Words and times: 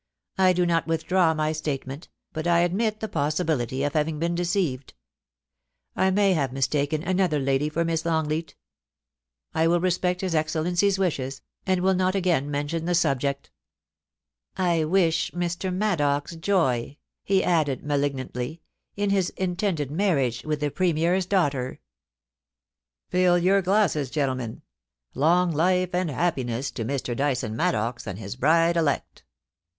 I 0.39 0.51
do 0.53 0.65
not 0.65 0.87
withdraw 0.87 1.35
my 1.35 1.51
statement, 1.51 2.09
but 2.33 2.47
I 2.47 2.61
admit 2.61 3.01
the 3.01 3.07
possibility 3.07 3.83
of 3.83 3.93
having 3.93 4.17
been 4.17 4.33
de 4.33 4.41
ceived; 4.41 4.93
I 5.95 6.09
may 6.09 6.33
have 6.33 6.51
mistaken 6.51 7.03
another 7.03 7.37
lady 7.37 7.69
for 7.69 7.85
Miss 7.85 8.03
Long 8.03 8.27
leat 8.27 8.55
I 9.53 9.67
will 9.67 9.79
respect 9.79 10.21
his 10.21 10.33
Excellency's 10.33 10.97
wishes, 10.97 11.43
and 11.67 11.81
will 11.81 11.93
not 11.93 12.15
again 12.15 12.49
mention 12.49 12.85
the 12.85 12.95
subject 12.95 13.51
I 14.57 14.85
wish 14.85 15.29
Mr. 15.33 15.71
Maddox 15.71 16.35
joy,' 16.35 16.97
he 17.23 17.41
BEFORE 17.41 17.49
THE 17.65 17.71
OPENING 17.71 17.81
OF 17.81 17.87
PARLIAMENT. 17.89 18.33
377 18.33 18.39
added 18.41 18.57
malignantly, 18.57 18.61
'in 18.95 19.09
his 19.11 19.29
intended 19.37 19.91
marriage 19.91 20.43
with 20.43 20.61
the 20.61 20.71
Premier's 20.71 21.27
daughter.'' 21.27 21.79
Fill 23.11 23.37
your 23.37 23.61
glasses, 23.61 24.09
gentlemen. 24.09 24.63
Long 25.13 25.51
life 25.51 25.93
and 25.93 26.09
happiness 26.09 26.71
to 26.71 26.83
Mr. 26.83 27.15
Dyson 27.15 27.55
Maddox 27.55 28.07
and 28.07 28.17
his 28.17 28.35
bride 28.35 28.75
elect 28.75 29.23